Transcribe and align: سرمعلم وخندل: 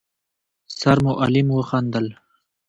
سرمعلم 0.79 1.47
وخندل: 1.57 2.07